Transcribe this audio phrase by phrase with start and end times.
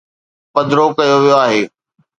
[0.53, 1.61] پڌرو ڪيو ويو آهي.